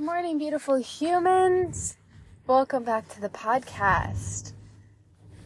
Good 0.00 0.06
morning, 0.06 0.38
beautiful 0.38 0.76
humans. 0.76 1.98
Welcome 2.46 2.84
back 2.84 3.06
to 3.10 3.20
the 3.20 3.28
podcast. 3.28 4.54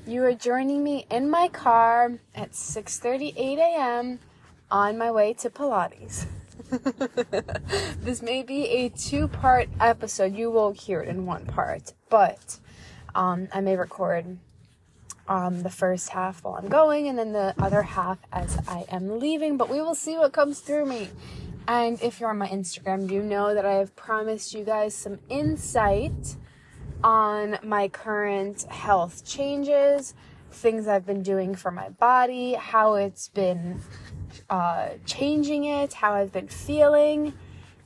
You 0.06 0.22
are 0.22 0.32
joining 0.32 0.84
me 0.84 1.06
in 1.10 1.28
my 1.28 1.48
car 1.48 2.20
at 2.36 2.52
6:38 2.52 3.58
a.m. 3.58 4.20
on 4.70 4.96
my 4.96 5.10
way 5.10 5.32
to 5.32 5.50
Pilates. 5.50 6.26
this 8.04 8.22
may 8.22 8.44
be 8.44 8.68
a 8.68 8.90
two-part 8.90 9.70
episode. 9.80 10.36
You 10.36 10.52
will 10.52 10.70
hear 10.70 11.00
it 11.00 11.08
in 11.08 11.26
one 11.26 11.46
part, 11.46 11.92
but 12.08 12.60
um, 13.12 13.48
I 13.52 13.60
may 13.60 13.76
record 13.76 14.38
um, 15.26 15.64
the 15.64 15.70
first 15.70 16.10
half 16.10 16.44
while 16.44 16.54
I'm 16.54 16.68
going 16.68 17.08
and 17.08 17.18
then 17.18 17.32
the 17.32 17.56
other 17.58 17.82
half 17.82 18.18
as 18.32 18.56
I 18.68 18.84
am 18.88 19.18
leaving. 19.18 19.56
But 19.56 19.68
we 19.68 19.82
will 19.82 19.96
see 19.96 20.16
what 20.16 20.32
comes 20.32 20.60
through 20.60 20.86
me. 20.86 21.08
And 21.66 22.00
if 22.02 22.20
you're 22.20 22.30
on 22.30 22.38
my 22.38 22.48
Instagram, 22.48 23.10
you 23.10 23.22
know 23.22 23.54
that 23.54 23.64
I 23.64 23.74
have 23.74 23.96
promised 23.96 24.52
you 24.52 24.64
guys 24.64 24.94
some 24.94 25.18
insight 25.30 26.36
on 27.02 27.58
my 27.62 27.88
current 27.88 28.62
health 28.64 29.24
changes, 29.24 30.14
things 30.50 30.86
I've 30.86 31.06
been 31.06 31.22
doing 31.22 31.54
for 31.54 31.70
my 31.70 31.88
body, 31.88 32.54
how 32.54 32.94
it's 32.94 33.28
been 33.28 33.80
uh, 34.50 34.90
changing 35.06 35.64
it, 35.64 35.94
how 35.94 36.12
I've 36.14 36.32
been 36.32 36.48
feeling. 36.48 37.32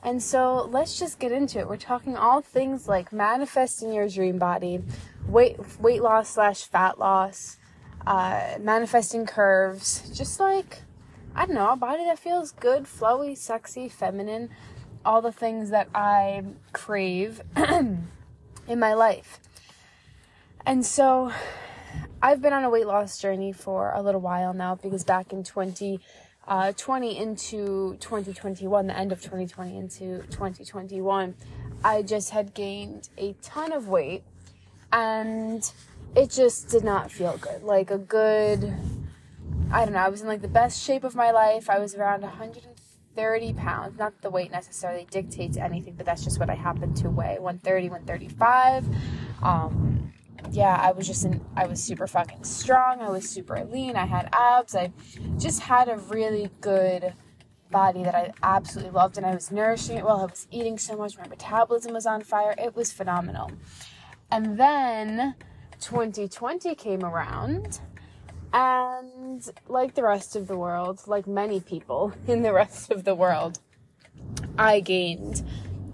And 0.03 0.21
so 0.21 0.67
let's 0.71 0.97
just 0.97 1.19
get 1.19 1.31
into 1.31 1.59
it. 1.59 1.67
We're 1.67 1.77
talking 1.77 2.15
all 2.15 2.41
things 2.41 2.87
like 2.87 3.11
manifesting 3.11 3.93
your 3.93 4.07
dream 4.07 4.39
body, 4.39 4.81
weight 5.27 5.57
weight 5.79 6.01
loss 6.01 6.29
slash 6.29 6.63
fat 6.63 6.99
loss, 6.99 7.57
uh, 8.07 8.57
manifesting 8.59 9.25
curves, 9.25 10.09
just 10.17 10.39
like 10.39 10.83
I 11.35 11.45
don't 11.45 11.55
know, 11.55 11.71
a 11.71 11.75
body 11.75 12.03
that 12.05 12.19
feels 12.19 12.51
good, 12.51 12.83
flowy, 12.83 13.37
sexy, 13.37 13.87
feminine, 13.87 14.49
all 15.05 15.21
the 15.21 15.31
things 15.31 15.69
that 15.69 15.87
I 15.93 16.43
crave 16.73 17.41
in 17.55 18.79
my 18.79 18.93
life. 18.93 19.39
And 20.65 20.85
so 20.85 21.31
I've 22.21 22.41
been 22.41 22.53
on 22.53 22.63
a 22.63 22.69
weight 22.69 22.87
loss 22.87 23.19
journey 23.19 23.53
for 23.53 23.91
a 23.93 24.01
little 24.01 24.21
while 24.21 24.53
now 24.53 24.75
because 24.75 25.03
back 25.03 25.31
in 25.31 25.43
2020 25.43 25.99
uh, 26.47 26.73
into 27.21 27.95
2021, 27.99 28.87
the 28.87 28.97
end 28.97 29.11
of 29.11 29.21
2020 29.21 29.77
into 29.77 30.23
2021, 30.29 31.35
I 31.83 32.01
just 32.01 32.31
had 32.31 32.53
gained 32.53 33.09
a 33.17 33.33
ton 33.41 33.71
of 33.71 33.87
weight 33.87 34.23
and 34.91 35.71
it 36.15 36.31
just 36.31 36.69
did 36.69 36.83
not 36.83 37.11
feel 37.11 37.37
good. 37.37 37.63
Like 37.63 37.91
a 37.91 37.97
good 37.97 38.73
I 39.71 39.85
don't 39.85 39.93
know, 39.93 39.99
I 39.99 40.09
was 40.09 40.21
in 40.21 40.27
like 40.27 40.41
the 40.41 40.47
best 40.47 40.83
shape 40.83 41.03
of 41.03 41.15
my 41.15 41.31
life. 41.31 41.69
I 41.69 41.77
was 41.77 41.93
around 41.93 42.21
130 42.21 43.53
pounds. 43.53 43.99
Not 43.99 44.19
the 44.21 44.29
weight 44.29 44.51
necessarily 44.51 45.07
dictates 45.11 45.57
anything, 45.57 45.93
but 45.95 46.05
that's 46.05 46.23
just 46.23 46.39
what 46.39 46.49
I 46.49 46.55
happened 46.55 46.97
to 46.97 47.09
weigh 47.09 47.37
130, 47.39 47.89
135. 47.89 48.85
Um, 49.43 50.11
yeah, 50.51 50.75
I 50.75 50.91
was 50.91 51.05
just 51.05 51.23
in, 51.23 51.45
I 51.55 51.67
was 51.67 51.83
super 51.83 52.07
fucking 52.07 52.43
strong. 52.45 53.01
I 53.01 53.09
was 53.09 53.29
super 53.29 53.63
lean. 53.63 53.95
I 53.95 54.05
had 54.05 54.29
abs. 54.33 54.75
I 54.75 54.91
just 55.37 55.61
had 55.61 55.87
a 55.87 55.97
really 55.97 56.49
good 56.61 57.13
body 57.69 58.01
that 58.03 58.15
I 58.15 58.33
absolutely 58.41 58.91
loved 58.91 59.17
and 59.17 59.25
I 59.25 59.35
was 59.35 59.51
nourishing 59.51 59.97
it 59.97 60.03
well. 60.03 60.21
I 60.21 60.25
was 60.25 60.47
eating 60.49 60.79
so 60.79 60.97
much. 60.97 61.15
My 61.17 61.27
metabolism 61.27 61.93
was 61.93 62.07
on 62.07 62.21
fire. 62.21 62.55
It 62.57 62.75
was 62.75 62.91
phenomenal. 62.91 63.51
And 64.31 64.59
then 64.59 65.35
2020 65.79 66.73
came 66.73 67.03
around 67.03 67.79
and 68.51 69.09
like 69.67 69.95
the 69.95 70.03
rest 70.03 70.35
of 70.35 70.47
the 70.47 70.57
world, 70.57 71.01
like 71.07 71.27
many 71.27 71.59
people 71.59 72.13
in 72.27 72.41
the 72.41 72.53
rest 72.53 72.91
of 72.91 73.03
the 73.03 73.15
world, 73.15 73.59
I 74.57 74.79
gained 74.79 75.43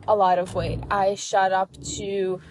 a 0.07 0.15
lot 0.15 0.39
of 0.39 0.53
weight. 0.55 0.79
I 0.89 1.15
shot 1.15 1.51
up 1.51 1.71
to 1.97 2.41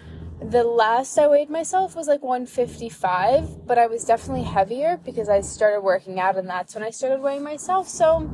the 0.41 0.63
last 0.63 1.17
I 1.17 1.27
weighed 1.27 1.49
myself 1.49 1.95
was 1.95 2.07
like 2.07 2.21
155, 2.21 3.65
but 3.65 3.77
I 3.77 3.87
was 3.87 4.03
definitely 4.03 4.43
heavier 4.43 4.99
because 5.03 5.29
I 5.29 5.41
started 5.41 5.81
working 5.81 6.19
out 6.19 6.35
and 6.37 6.49
that's 6.49 6.75
when 6.75 6.83
I 6.83 6.89
started 6.89 7.21
weighing 7.21 7.43
myself. 7.43 7.87
So 7.87 8.29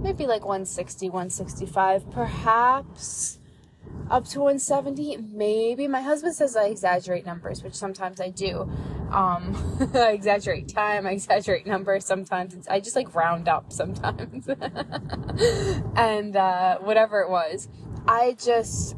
maybe 0.00 0.26
like 0.26 0.44
160, 0.44 1.08
165, 1.08 2.10
perhaps 2.10 3.38
up 4.10 4.24
to 4.26 4.40
170 4.40 5.16
maybe. 5.32 5.88
My 5.88 6.00
husband 6.00 6.34
says 6.34 6.56
i 6.56 6.66
exaggerate 6.66 7.26
numbers 7.26 7.62
which 7.62 7.74
sometimes 7.74 8.20
i 8.20 8.30
do. 8.30 8.70
Um, 9.10 9.90
i 9.94 10.12
exaggerate 10.12 10.68
time 10.68 11.06
i 11.06 11.12
exaggerate 11.12 11.66
numbers 11.66 12.04
sometimes. 12.04 12.66
I 12.68 12.80
just 12.80 12.96
like 12.96 13.14
round 13.14 13.48
up 13.48 13.72
sometimes. 13.72 14.48
And 15.96 16.36
uh, 16.36 16.78
whatever 16.78 17.20
it 17.20 17.30
was 17.30 17.68
i 18.08 18.36
just 18.42 18.96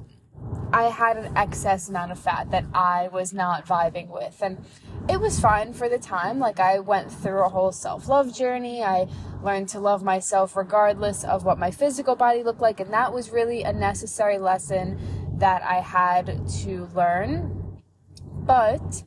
i 0.73 0.85
had 0.85 1.17
an 1.17 1.37
excess 1.37 1.89
amount 1.89 2.13
of 2.13 2.19
fat 2.19 2.51
that 2.51 2.65
i 2.75 3.09
was 3.13 3.33
not 3.33 3.67
vibing 3.67 4.09
with. 4.09 4.41
And 4.43 4.65
it 5.09 5.21
was 5.21 5.41
fine 5.41 5.73
for 5.73 5.89
the 5.89 5.99
time. 5.99 6.39
Like 6.39 6.61
I 6.61 6.79
went 6.79 7.11
through 7.11 7.45
a 7.45 7.49
whole 7.49 7.73
self-love 7.73 8.35
journey. 8.35 8.83
I 8.83 9.09
learned 9.43 9.69
to 9.71 9.81
love 9.81 10.03
myself 10.03 10.57
regardless 10.57 11.25
of 11.25 11.45
what 11.45 11.59
my 11.59 11.71
physical 11.71 12.15
body 12.15 12.43
looked 12.43 12.61
like, 12.61 12.81
and 12.81 12.93
that 12.93 13.13
was 13.13 13.31
really 13.31 13.63
a 13.63 13.73
necessary 13.73 14.39
lesson 14.39 14.99
that 15.39 15.63
I 15.63 15.81
had 15.81 16.47
to 16.63 16.89
learn. 16.95 17.83
But 18.23 19.05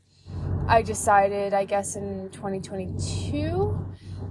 I 0.67 0.81
decided, 0.81 1.53
I 1.53 1.65
guess 1.65 1.95
in 1.95 2.29
2022, 2.31 3.77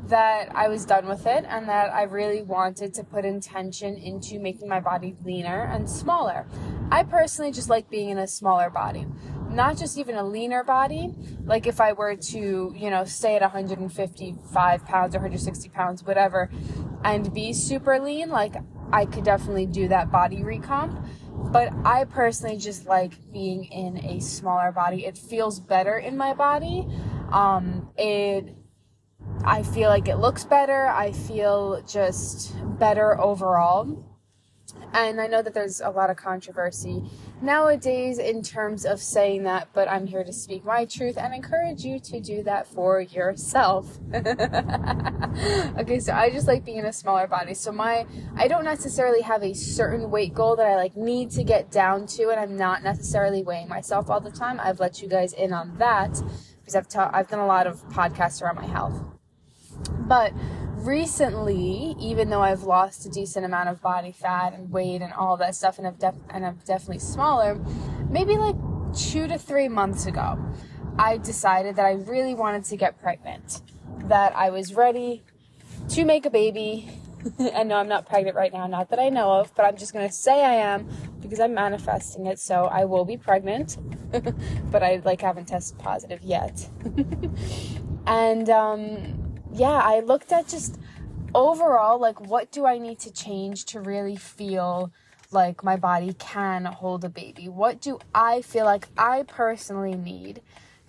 that 0.06 0.50
I 0.54 0.66
was 0.68 0.84
done 0.84 1.06
with 1.06 1.26
it 1.26 1.44
and 1.48 1.68
that 1.68 1.92
I 1.92 2.02
really 2.02 2.42
wanted 2.42 2.94
to 2.94 3.04
put 3.04 3.24
intention 3.24 3.96
into 3.96 4.40
making 4.40 4.68
my 4.68 4.80
body 4.80 5.14
leaner 5.24 5.62
and 5.72 5.88
smaller. 5.88 6.46
I 6.90 7.04
personally 7.04 7.52
just 7.52 7.70
like 7.70 7.88
being 7.88 8.10
in 8.10 8.18
a 8.18 8.26
smaller 8.26 8.70
body 8.70 9.06
not 9.50 9.76
just 9.76 9.98
even 9.98 10.14
a 10.14 10.24
leaner 10.24 10.64
body. 10.64 11.12
Like 11.44 11.66
if 11.66 11.80
I 11.80 11.92
were 11.92 12.16
to, 12.16 12.72
you 12.76 12.90
know, 12.90 13.04
stay 13.04 13.36
at 13.36 13.42
155 13.42 14.84
pounds 14.84 15.14
or 15.14 15.18
160 15.18 15.68
pounds, 15.70 16.04
whatever, 16.04 16.50
and 17.04 17.32
be 17.32 17.52
super 17.52 17.98
lean, 17.98 18.30
like 18.30 18.54
I 18.92 19.06
could 19.06 19.24
definitely 19.24 19.66
do 19.66 19.88
that 19.88 20.10
body 20.10 20.38
recomp. 20.38 21.06
But 21.52 21.72
I 21.84 22.04
personally 22.04 22.58
just 22.58 22.86
like 22.86 23.32
being 23.32 23.64
in 23.64 23.98
a 24.04 24.20
smaller 24.20 24.72
body. 24.72 25.06
It 25.06 25.16
feels 25.16 25.58
better 25.58 25.98
in 25.98 26.16
my 26.16 26.34
body. 26.34 26.86
Um, 27.32 27.90
it, 27.96 28.54
I 29.44 29.62
feel 29.62 29.88
like 29.88 30.08
it 30.08 30.16
looks 30.16 30.44
better. 30.44 30.86
I 30.86 31.12
feel 31.12 31.82
just 31.82 32.54
better 32.78 33.18
overall. 33.20 34.09
And 34.92 35.20
I 35.20 35.26
know 35.26 35.42
that 35.42 35.54
there's 35.54 35.80
a 35.80 35.90
lot 35.90 36.10
of 36.10 36.16
controversy 36.16 37.02
nowadays 37.40 38.18
in 38.18 38.42
terms 38.42 38.84
of 38.84 39.00
saying 39.00 39.44
that, 39.44 39.68
but 39.72 39.88
I'm 39.88 40.06
here 40.06 40.24
to 40.24 40.32
speak 40.32 40.64
my 40.64 40.84
truth 40.84 41.16
and 41.16 41.32
encourage 41.32 41.84
you 41.84 42.00
to 42.00 42.20
do 42.20 42.42
that 42.42 42.66
for 42.66 43.00
yourself. 43.00 43.98
okay, 44.14 46.00
so 46.00 46.12
I 46.12 46.30
just 46.32 46.46
like 46.46 46.64
being 46.64 46.78
in 46.78 46.86
a 46.86 46.92
smaller 46.92 47.26
body. 47.26 47.54
So 47.54 47.72
my 47.72 48.06
I 48.36 48.48
don't 48.48 48.64
necessarily 48.64 49.22
have 49.22 49.42
a 49.42 49.54
certain 49.54 50.10
weight 50.10 50.34
goal 50.34 50.56
that 50.56 50.66
I 50.66 50.76
like 50.76 50.96
need 50.96 51.30
to 51.32 51.44
get 51.44 51.70
down 51.70 52.06
to 52.08 52.30
and 52.30 52.40
I'm 52.40 52.56
not 52.56 52.82
necessarily 52.82 53.42
weighing 53.42 53.68
myself 53.68 54.10
all 54.10 54.20
the 54.20 54.30
time. 54.30 54.60
I've 54.60 54.80
let 54.80 55.00
you 55.00 55.08
guys 55.08 55.32
in 55.32 55.52
on 55.52 55.78
that 55.78 56.20
because 56.60 56.74
I've 56.74 56.88
ta- 56.88 57.10
I've 57.12 57.28
done 57.28 57.40
a 57.40 57.46
lot 57.46 57.66
of 57.66 57.88
podcasts 57.90 58.42
around 58.42 58.56
my 58.56 58.66
health. 58.66 59.02
But 60.00 60.32
recently, 60.86 61.94
even 61.98 62.30
though 62.30 62.42
I've 62.42 62.62
lost 62.62 63.06
a 63.06 63.08
decent 63.08 63.44
amount 63.44 63.68
of 63.68 63.80
body 63.80 64.12
fat 64.12 64.52
and 64.52 64.70
weight 64.70 65.02
and 65.02 65.12
all 65.12 65.36
that 65.38 65.54
stuff, 65.54 65.78
and 65.78 65.86
I've 65.86 65.98
def- 65.98 66.14
and 66.30 66.44
I'm 66.46 66.58
definitely 66.64 66.98
smaller, 66.98 67.60
maybe 68.08 68.36
like 68.36 68.56
two 68.94 69.26
to 69.28 69.38
three 69.38 69.68
months 69.68 70.06
ago, 70.06 70.38
I 70.98 71.18
decided 71.18 71.76
that 71.76 71.86
I 71.86 71.92
really 71.92 72.34
wanted 72.34 72.64
to 72.66 72.76
get 72.76 73.00
pregnant. 73.00 73.62
That 74.04 74.34
I 74.34 74.50
was 74.50 74.74
ready 74.74 75.22
to 75.90 76.04
make 76.04 76.26
a 76.26 76.30
baby. 76.30 76.90
and 77.38 77.68
no, 77.68 77.76
I'm 77.76 77.88
not 77.88 78.06
pregnant 78.06 78.36
right 78.36 78.52
now, 78.52 78.66
not 78.66 78.90
that 78.90 78.98
I 78.98 79.10
know 79.10 79.30
of, 79.30 79.54
but 79.54 79.64
I'm 79.64 79.76
just 79.76 79.92
gonna 79.92 80.10
say 80.10 80.44
I 80.44 80.54
am 80.54 80.88
because 81.20 81.38
I'm 81.38 81.54
manifesting 81.54 82.26
it, 82.26 82.38
so 82.38 82.64
I 82.64 82.86
will 82.86 83.04
be 83.04 83.16
pregnant. 83.16 83.76
but 84.70 84.82
I 84.82 85.02
like 85.04 85.20
haven't 85.20 85.46
tested 85.46 85.78
positive 85.78 86.22
yet. 86.22 86.68
and 88.06 88.48
um 88.48 89.19
yeah, 89.52 89.80
I 89.82 90.00
looked 90.00 90.32
at 90.32 90.48
just 90.48 90.78
overall, 91.34 91.98
like, 91.98 92.20
what 92.20 92.50
do 92.50 92.66
I 92.66 92.78
need 92.78 92.98
to 93.00 93.12
change 93.12 93.64
to 93.66 93.80
really 93.80 94.16
feel 94.16 94.92
like 95.32 95.62
my 95.62 95.76
body 95.76 96.14
can 96.14 96.64
hold 96.64 97.04
a 97.04 97.08
baby? 97.08 97.48
What 97.48 97.80
do 97.80 97.98
I 98.14 98.42
feel 98.42 98.64
like 98.64 98.88
I 98.96 99.24
personally 99.24 99.94
need 99.94 100.42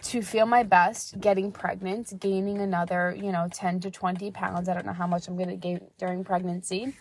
to 0.03 0.21
feel 0.23 0.47
my 0.47 0.63
best 0.63 1.19
getting 1.19 1.51
pregnant, 1.51 2.19
gaining 2.19 2.57
another, 2.57 3.15
you 3.15 3.31
know, 3.31 3.47
10 3.51 3.81
to 3.81 3.91
20 3.91 4.31
pounds? 4.31 4.67
I 4.67 4.73
don't 4.73 4.85
know 4.85 4.93
how 4.93 5.07
much 5.07 5.27
I'm 5.27 5.37
going 5.37 5.49
to 5.49 5.55
gain 5.55 5.81
during 5.99 6.23
pregnancy. 6.23 6.95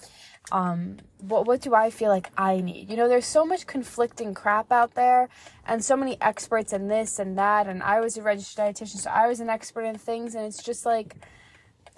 Um, 0.52 0.96
what, 1.20 1.46
what 1.46 1.60
do 1.60 1.74
I 1.74 1.90
feel 1.90 2.08
like 2.08 2.30
I 2.36 2.60
need? 2.60 2.90
You 2.90 2.96
know, 2.96 3.08
there's 3.08 3.26
so 3.26 3.44
much 3.44 3.66
conflicting 3.66 4.34
crap 4.34 4.72
out 4.72 4.94
there 4.94 5.28
and 5.66 5.84
so 5.84 5.96
many 5.96 6.20
experts 6.20 6.72
in 6.72 6.88
this 6.88 7.18
and 7.18 7.38
that. 7.38 7.66
And 7.66 7.82
I 7.82 8.00
was 8.00 8.16
a 8.16 8.22
registered 8.22 8.64
dietitian, 8.64 8.96
so 8.96 9.10
I 9.10 9.28
was 9.28 9.40
an 9.40 9.48
expert 9.48 9.82
in 9.82 9.96
things. 9.96 10.34
And 10.34 10.44
it's 10.44 10.62
just 10.62 10.84
like, 10.84 11.16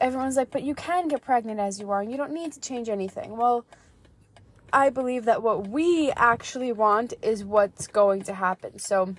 everyone's 0.03 0.37
like, 0.37 0.51
but 0.51 0.63
you 0.63 0.75
can 0.75 1.09
get 1.09 1.23
pregnant 1.23 1.61
as 1.61 1.81
you 1.81 1.91
are 1.91 2.01
and 2.01 2.11
you 2.11 2.17
don't 2.17 2.33
need 2.33 2.53
to 2.53 2.61
change 2.61 2.89
anything. 2.89 3.37
Well, 3.37 3.65
I 4.73 4.91
believe 4.91 5.27
that 5.27 5.43
what 5.43 5.69
we 5.69 6.11
actually 6.13 6.73
want 6.73 7.15
is 7.23 7.45
what's 7.45 7.87
going 7.87 8.23
to 8.25 8.35
happen. 8.35 8.79
So, 8.79 9.15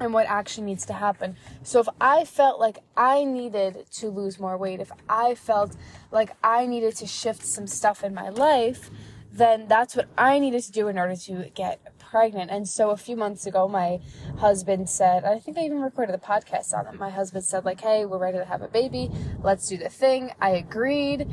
and 0.00 0.14
what 0.14 0.26
actually 0.26 0.64
needs 0.64 0.86
to 0.86 0.92
happen. 0.92 1.36
So, 1.62 1.80
if 1.80 1.88
I 2.00 2.24
felt 2.24 2.60
like 2.60 2.78
I 2.96 3.24
needed 3.24 3.86
to 3.94 4.08
lose 4.08 4.38
more 4.38 4.56
weight, 4.56 4.80
if 4.80 4.92
I 5.08 5.34
felt 5.34 5.76
like 6.12 6.30
I 6.42 6.66
needed 6.66 6.96
to 6.96 7.06
shift 7.06 7.44
some 7.44 7.66
stuff 7.66 8.04
in 8.04 8.14
my 8.14 8.28
life, 8.28 8.90
then 9.32 9.66
that's 9.66 9.96
what 9.96 10.08
I 10.16 10.38
needed 10.38 10.62
to 10.62 10.72
do 10.72 10.88
in 10.88 10.98
order 10.98 11.16
to 11.16 11.50
get 11.54 11.80
pregnant. 12.10 12.50
And 12.50 12.68
so 12.68 12.90
a 12.90 12.96
few 12.96 13.16
months 13.16 13.46
ago, 13.46 13.68
my 13.68 14.00
husband 14.38 14.88
said, 14.88 15.24
I 15.24 15.38
think 15.38 15.58
I 15.58 15.62
even 15.62 15.80
recorded 15.80 16.14
a 16.14 16.18
podcast 16.18 16.72
on 16.72 16.86
it. 16.86 16.98
My 16.98 17.10
husband 17.10 17.44
said, 17.44 17.64
like, 17.64 17.80
hey, 17.80 18.04
we're 18.04 18.18
ready 18.18 18.38
to 18.38 18.44
have 18.44 18.62
a 18.62 18.68
baby. 18.68 19.10
Let's 19.42 19.68
do 19.68 19.76
the 19.76 19.88
thing. 19.88 20.32
I 20.40 20.50
agreed 20.50 21.28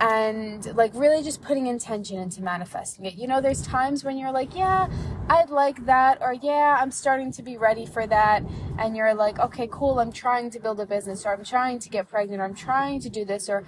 and 0.00 0.76
like 0.76 0.92
really 0.94 1.22
just 1.24 1.42
putting 1.42 1.66
intention 1.66 2.18
into 2.18 2.42
manifesting 2.42 3.04
it. 3.04 3.14
You 3.14 3.26
know, 3.26 3.40
there's 3.40 3.62
times 3.62 4.04
when 4.04 4.16
you're 4.16 4.30
like, 4.30 4.54
yeah, 4.54 4.88
I'd 5.28 5.50
like 5.50 5.86
that, 5.86 6.18
or 6.20 6.32
yeah, 6.32 6.78
I'm 6.80 6.90
starting 6.90 7.32
to 7.32 7.42
be 7.42 7.56
ready 7.56 7.84
for 7.84 8.06
that, 8.06 8.44
and 8.78 8.96
you're 8.96 9.14
like, 9.14 9.38
okay, 9.40 9.68
cool, 9.70 9.98
I'm 9.98 10.12
trying 10.12 10.50
to 10.50 10.60
build 10.60 10.78
a 10.80 10.86
business, 10.86 11.26
or 11.26 11.32
I'm 11.32 11.44
trying 11.44 11.80
to 11.80 11.88
get 11.88 12.08
pregnant, 12.08 12.40
or 12.40 12.44
I'm 12.44 12.54
trying 12.54 13.00
to 13.00 13.10
do 13.10 13.24
this, 13.24 13.48
or 13.48 13.64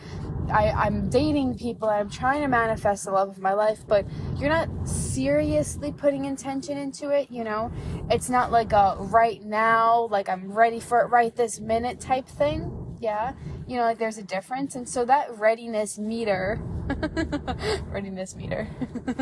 I, 0.50 0.70
I'm 0.70 1.08
dating 1.08 1.58
people, 1.58 1.88
and 1.88 2.00
I'm 2.00 2.10
trying 2.10 2.42
to 2.42 2.48
manifest 2.48 3.04
the 3.04 3.12
love 3.12 3.28
of 3.28 3.38
my 3.38 3.52
life, 3.52 3.84
but 3.86 4.06
you're 4.36 4.50
not 4.50 4.68
seriously 4.86 5.92
putting 5.92 6.24
intention 6.24 6.76
into 6.76 7.10
it, 7.10 7.30
you 7.30 7.44
know? 7.44 7.72
It's 8.10 8.28
not 8.28 8.50
like 8.50 8.72
a 8.72 8.96
right 8.98 9.42
now, 9.44 10.08
like 10.10 10.28
I'm 10.28 10.52
ready 10.52 10.80
for 10.80 11.00
it 11.00 11.06
right 11.06 11.34
this 11.34 11.60
minute 11.60 12.00
type 12.00 12.26
thing. 12.26 12.96
Yeah. 13.00 13.32
You 13.66 13.76
know 13.76 13.84
like 13.84 13.98
there's 13.98 14.18
a 14.18 14.22
difference. 14.22 14.74
And 14.74 14.88
so 14.88 15.04
that 15.06 15.38
readiness 15.38 15.98
meter 15.98 16.60
readiness 17.86 18.34
meter 18.34 18.68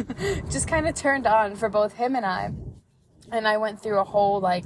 just 0.50 0.66
kind 0.66 0.88
of 0.88 0.94
turned 0.94 1.26
on 1.26 1.54
for 1.54 1.68
both 1.68 1.94
him 1.94 2.16
and 2.16 2.26
i. 2.26 2.50
And 3.30 3.46
i 3.46 3.56
went 3.58 3.82
through 3.82 3.98
a 3.98 4.04
whole 4.04 4.40
like 4.40 4.64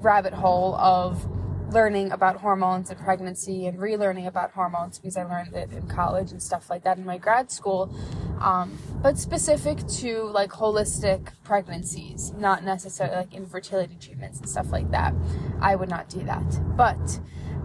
rabbit 0.00 0.34
hole 0.34 0.74
of 0.74 1.24
learning 1.72 2.12
about 2.12 2.36
hormones 2.36 2.90
and 2.90 2.98
pregnancy 3.00 3.66
and 3.66 3.78
relearning 3.78 4.26
about 4.26 4.52
hormones 4.52 4.98
because 4.98 5.16
I 5.16 5.24
learned 5.24 5.54
it 5.54 5.72
in 5.72 5.86
college 5.88 6.30
and 6.30 6.42
stuff 6.42 6.70
like 6.70 6.84
that 6.84 6.98
in 6.98 7.04
my 7.04 7.18
grad 7.18 7.50
school. 7.50 7.94
Um, 8.40 8.78
but 9.02 9.18
specific 9.18 9.86
to 9.98 10.24
like 10.24 10.50
holistic 10.50 11.28
pregnancies, 11.44 12.32
not 12.32 12.64
necessarily 12.64 13.16
like 13.16 13.34
infertility 13.34 13.96
treatments 14.00 14.38
and 14.38 14.48
stuff 14.48 14.70
like 14.72 14.90
that. 14.90 15.14
I 15.60 15.76
would 15.76 15.88
not 15.88 16.08
do 16.08 16.22
that. 16.24 16.76
But 16.76 17.20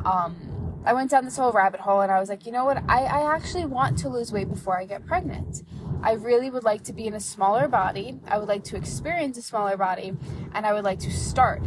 um, 0.06 0.82
I 0.86 0.94
went 0.94 1.12
down 1.12 1.26
this 1.26 1.38
whole 1.38 1.52
rabbit 1.52 1.82
hole 1.82 2.02
and 2.02 2.12
I 2.12 2.20
was 2.20 2.30
like, 2.30 2.46
you 2.46 2.52
know 2.52 2.66
what? 2.66 2.78
I, 2.88 3.04
I 3.04 3.36
actually 3.36 3.66
want 3.66 3.98
to 4.00 4.10
lose 4.10 4.32
weight 4.32 4.50
before 4.50 4.80
I 4.80 4.86
get 4.86 5.06
pregnant. 5.06 5.64
I 6.02 6.14
really 6.14 6.50
would 6.50 6.64
like 6.64 6.84
to 6.86 6.94
be 6.94 7.08
in 7.08 7.14
a 7.14 7.20
smaller 7.20 7.68
body. 7.68 8.20
I 8.28 8.38
would 8.38 8.48
like 8.48 8.64
to 8.66 8.78
experience 8.78 9.38
a 9.38 9.42
smaller 9.42 9.76
body 9.76 10.14
and 10.54 10.66
I 10.66 10.74
would 10.74 10.84
like 10.84 11.00
to 11.00 11.12
start 11.12 11.62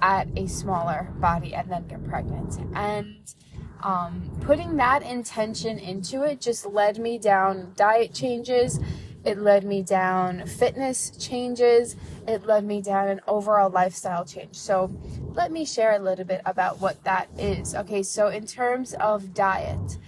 at 0.00 0.28
a 0.36 0.46
smaller 0.46 1.12
body 1.20 1.54
and 1.54 1.70
then 1.70 1.86
get 1.86 2.04
pregnant. 2.08 2.58
And 2.74 3.34
um, 3.82 4.30
putting 4.40 4.76
that 4.76 5.02
intention 5.02 5.78
into 5.78 6.22
it 6.22 6.40
just 6.40 6.66
led 6.66 6.98
me 6.98 7.18
down 7.18 7.72
diet 7.76 8.12
changes. 8.12 8.80
It 9.24 9.38
led 9.38 9.64
me 9.64 9.82
down 9.82 10.46
fitness 10.46 11.10
changes. 11.10 11.96
It 12.26 12.46
led 12.46 12.64
me 12.64 12.80
down 12.80 13.08
an 13.08 13.20
overall 13.26 13.70
lifestyle 13.70 14.24
change. 14.24 14.56
So, 14.56 14.90
let 15.34 15.52
me 15.52 15.64
share 15.64 15.92
a 15.92 15.98
little 15.98 16.24
bit 16.24 16.40
about 16.46 16.80
what 16.80 17.02
that 17.04 17.28
is. 17.38 17.74
Okay, 17.74 18.02
so 18.02 18.28
in 18.28 18.46
terms 18.46 18.94
of 18.94 19.34
diet, 19.34 19.98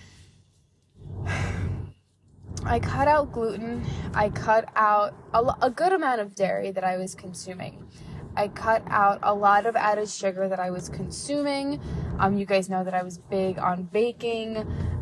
I 2.65 2.79
cut 2.79 3.09
out 3.09 3.33
gluten. 3.33 3.85
I 4.15 4.31
cut 4.31 4.69
out 4.77 5.15
a, 5.33 5.55
a, 5.63 5.71
good 5.71 5.93
amount 5.93 6.21
of 6.21 6.35
dairy 6.35 6.71
that 6.73 6.85
I 6.85 6.97
was 6.97 7.15
consuming. 7.15 7.87
I 8.37 8.49
cut 8.49 8.83
out 8.87 9.19
a 9.23 9.35
lot 9.35 9.67
of 9.67 9.77
added 9.77 10.09
sugar 10.09 10.49
that 10.49 10.61
I 10.61 10.71
was 10.71 10.89
consuming. 10.89 11.81
Um, 12.19 12.37
you 12.37 12.47
guys 12.47 12.69
know 12.69 12.85
that 12.85 12.95
I 12.95 13.03
was 13.03 13.19
big 13.19 13.59
on 13.59 13.85
baking. 13.85 14.57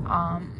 Um, 0.07 0.55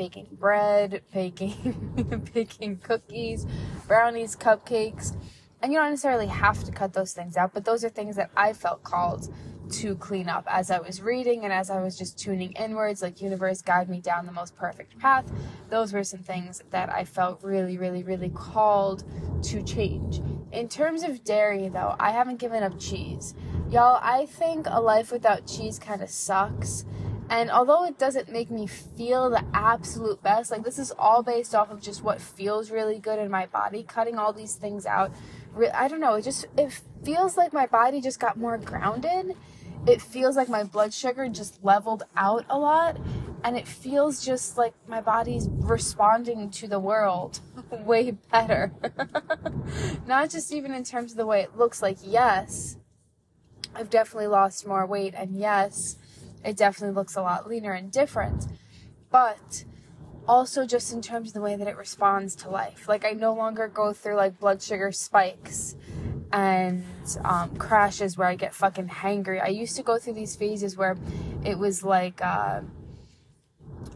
baking 0.00 0.28
bread, 0.32 1.02
baking 1.12 2.22
baking 2.32 2.78
cookies, 2.78 3.46
brownies, 3.86 4.34
cupcakes. 4.34 5.14
And 5.60 5.72
you 5.72 5.78
don't 5.78 5.90
necessarily 5.90 6.26
have 6.26 6.64
to 6.64 6.72
cut 6.72 6.94
those 6.94 7.12
things 7.12 7.36
out, 7.36 7.52
but 7.52 7.66
those 7.66 7.84
are 7.84 7.90
things 7.90 8.16
that 8.16 8.30
I 8.34 8.54
felt 8.54 8.82
called 8.82 9.30
to 9.70 9.94
clean 9.96 10.28
up 10.28 10.44
as 10.46 10.70
I 10.70 10.78
was 10.78 11.00
reading 11.00 11.44
and 11.44 11.52
as 11.52 11.70
I 11.70 11.80
was 11.80 11.96
just 11.96 12.18
tuning 12.18 12.52
inwards, 12.52 13.02
like 13.02 13.20
universe 13.20 13.62
guide 13.62 13.88
me 13.88 14.00
down 14.00 14.26
the 14.26 14.32
most 14.32 14.56
perfect 14.56 14.98
path. 14.98 15.30
Those 15.68 15.92
were 15.92 16.04
some 16.04 16.20
things 16.20 16.62
that 16.70 16.92
I 16.92 17.04
felt 17.04 17.42
really, 17.42 17.78
really, 17.78 18.02
really 18.02 18.30
called 18.30 19.04
to 19.44 19.62
change. 19.62 20.20
In 20.52 20.68
terms 20.68 21.02
of 21.02 21.22
dairy, 21.24 21.68
though, 21.68 21.94
I 21.98 22.10
haven't 22.10 22.38
given 22.38 22.62
up 22.62 22.78
cheese. 22.78 23.34
Y'all, 23.70 24.00
I 24.02 24.26
think 24.26 24.66
a 24.68 24.80
life 24.80 25.12
without 25.12 25.46
cheese 25.46 25.78
kind 25.78 26.02
of 26.02 26.10
sucks. 26.10 26.84
And 27.30 27.48
although 27.48 27.84
it 27.84 27.96
doesn't 27.96 28.28
make 28.28 28.50
me 28.50 28.66
feel 28.66 29.30
the 29.30 29.44
absolute 29.54 30.20
best, 30.20 30.50
like 30.50 30.64
this 30.64 30.80
is 30.80 30.90
all 30.98 31.22
based 31.22 31.54
off 31.54 31.70
of 31.70 31.80
just 31.80 32.02
what 32.02 32.20
feels 32.20 32.72
really 32.72 32.98
good 32.98 33.20
in 33.20 33.30
my 33.30 33.46
body, 33.46 33.84
cutting 33.84 34.18
all 34.18 34.32
these 34.32 34.56
things 34.56 34.84
out. 34.84 35.12
I 35.72 35.86
don't 35.86 36.00
know, 36.00 36.14
it 36.14 36.22
just 36.22 36.46
it 36.58 36.72
feels 37.04 37.36
like 37.36 37.52
my 37.52 37.66
body 37.66 38.00
just 38.00 38.18
got 38.18 38.36
more 38.36 38.58
grounded. 38.58 39.36
It 39.86 40.02
feels 40.02 40.36
like 40.36 40.48
my 40.48 40.64
blood 40.64 40.92
sugar 40.92 41.28
just 41.28 41.62
leveled 41.64 42.02
out 42.16 42.44
a 42.50 42.58
lot 42.58 42.98
and 43.44 43.56
it 43.56 43.66
feels 43.66 44.24
just 44.24 44.58
like 44.58 44.74
my 44.86 45.00
body's 45.00 45.48
responding 45.50 46.50
to 46.50 46.68
the 46.68 46.78
world 46.78 47.40
way 47.70 48.10
better. 48.10 48.72
Not 50.06 50.30
just 50.30 50.52
even 50.52 50.72
in 50.72 50.84
terms 50.84 51.12
of 51.12 51.16
the 51.16 51.26
way 51.26 51.40
it 51.40 51.56
looks 51.56 51.80
like, 51.80 51.96
yes, 52.02 52.76
I've 53.74 53.90
definitely 53.90 54.26
lost 54.26 54.66
more 54.66 54.84
weight 54.84 55.14
and 55.16 55.38
yes, 55.38 55.96
it 56.44 56.56
definitely 56.56 56.94
looks 56.94 57.16
a 57.16 57.22
lot 57.22 57.48
leaner 57.48 57.72
and 57.72 57.90
different. 57.90 58.46
But 59.10 59.64
also 60.28 60.66
just 60.66 60.92
in 60.92 61.00
terms 61.00 61.28
of 61.28 61.34
the 61.34 61.40
way 61.40 61.56
that 61.56 61.66
it 61.66 61.76
responds 61.76 62.36
to 62.36 62.50
life. 62.50 62.86
Like 62.86 63.04
I 63.06 63.12
no 63.12 63.32
longer 63.32 63.66
go 63.66 63.92
through 63.92 64.16
like 64.16 64.38
blood 64.38 64.60
sugar 64.62 64.92
spikes 64.92 65.74
and 66.32 66.84
um, 67.24 67.56
crashes 67.56 68.16
where 68.16 68.28
I 68.28 68.36
get 68.36 68.54
fucking 68.54 68.88
hangry. 68.88 69.42
I 69.42 69.48
used 69.48 69.76
to 69.76 69.82
go 69.82 69.98
through 69.98 70.14
these 70.14 70.36
phases 70.36 70.76
where 70.76 70.96
it 71.44 71.58
was 71.58 71.82
like 71.82 72.20
uh, 72.22 72.60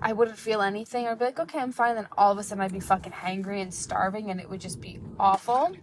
I 0.00 0.12
wouldn't 0.12 0.38
feel 0.38 0.61
anything. 0.61 1.07
I'd 1.07 1.19
be 1.19 1.25
like, 1.26 1.41
okay, 1.41 1.59
I'm 1.59 1.73
fine. 1.73 1.95
Then 1.95 2.09
all 2.17 2.33
of 2.33 2.38
a 2.38 2.43
sudden 2.43 2.62
I'd 2.62 2.73
be 2.73 2.81
fucking 2.81 3.12
hangry 3.12 3.62
and 3.62 3.73
starving, 3.73 4.31
and 4.31 4.41
it 4.41 4.50
would 4.50 4.61
just 4.61 4.81
be 4.81 5.00
awful. 5.19 5.75